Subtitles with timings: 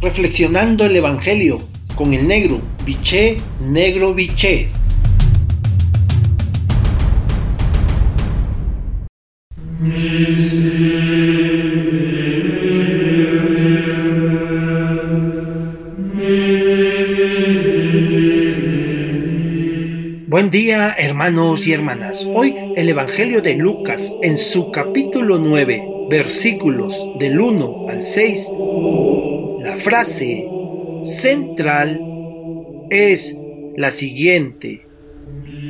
[0.00, 1.58] reflexionando el Evangelio
[1.94, 4.68] con el negro, biché, negro, biché.
[20.26, 22.26] Buen día hermanos y hermanas.
[22.34, 28.50] Hoy el Evangelio de Lucas en su capítulo 9, versículos del 1 al 6,
[29.60, 30.48] la frase
[31.04, 32.00] central
[32.88, 33.36] es
[33.76, 34.86] la siguiente.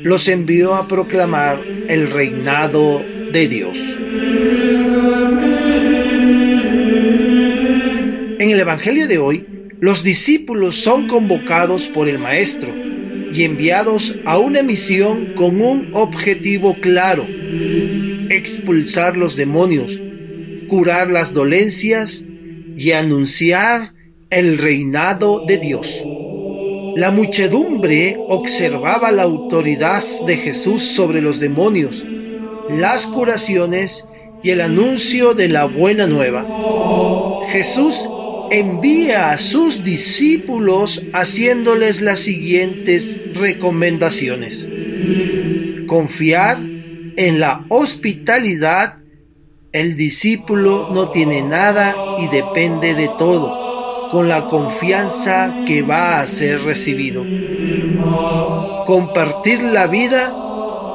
[0.00, 3.78] Los envió a proclamar el reinado de Dios.
[8.38, 9.46] En el Evangelio de hoy,
[9.80, 12.74] los discípulos son convocados por el Maestro
[13.34, 17.26] y enviados a una misión con un objetivo claro,
[18.30, 20.00] expulsar los demonios,
[20.68, 22.26] curar las dolencias
[22.76, 23.92] y anunciar
[24.30, 26.04] el reinado de Dios.
[26.96, 32.06] La muchedumbre observaba la autoridad de Jesús sobre los demonios,
[32.68, 34.06] las curaciones
[34.42, 36.46] y el anuncio de la buena nueva.
[37.48, 38.08] Jesús
[38.50, 44.68] envía a sus discípulos haciéndoles las siguientes recomendaciones.
[45.86, 46.58] Confiar
[47.16, 48.96] en la hospitalidad.
[49.74, 56.26] El discípulo no tiene nada y depende de todo, con la confianza que va a
[56.28, 57.24] ser recibido.
[58.86, 60.32] Compartir la vida,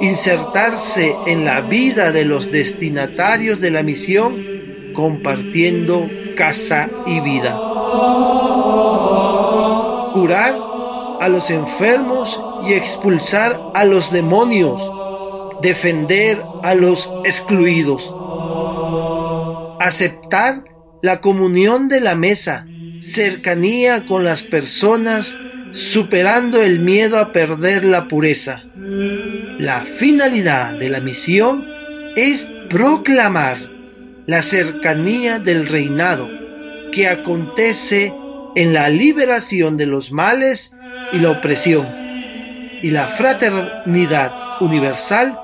[0.00, 4.44] insertarse en la vida de los destinatarios de la misión,
[4.92, 7.56] compartiendo casa y vida.
[10.14, 10.58] Curar
[11.20, 14.90] a los enfermos y expulsar a los demonios.
[15.62, 18.12] Defender a los excluidos.
[19.84, 20.64] Aceptar
[21.02, 22.66] la comunión de la mesa.
[23.00, 25.36] Cercanía con las personas
[25.72, 28.62] superando el miedo a perder la pureza.
[29.58, 31.66] La finalidad de la misión
[32.16, 33.58] es proclamar
[34.26, 36.30] la cercanía del reinado
[36.90, 38.14] que acontece
[38.56, 40.72] en la liberación de los males
[41.12, 41.86] y la opresión
[42.82, 44.32] y la fraternidad
[44.62, 45.38] universal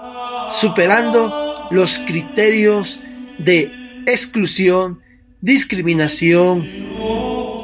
[0.48, 3.00] superando los criterios
[3.36, 5.00] de exclusión,
[5.40, 6.68] discriminación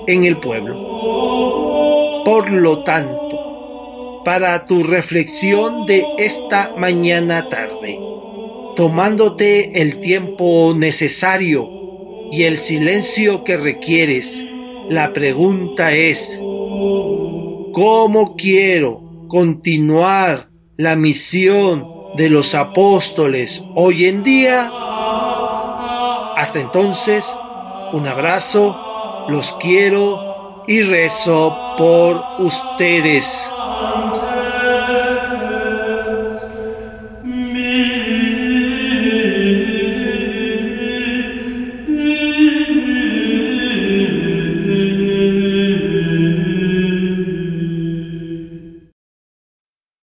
[0.06, 2.22] en el pueblo.
[2.24, 7.98] Por lo tanto, para tu reflexión de esta mañana tarde,
[8.74, 11.68] tomándote el tiempo necesario
[12.32, 14.44] y el silencio que requieres.
[14.88, 16.38] La pregunta es,
[17.72, 21.86] ¿cómo quiero continuar la misión
[22.16, 24.70] de los apóstoles hoy en día?
[26.46, 27.36] Hasta entonces,
[27.92, 28.76] un abrazo,
[29.26, 33.52] los quiero y rezo por ustedes.